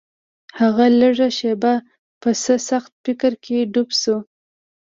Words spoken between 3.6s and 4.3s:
ډوبه شوه.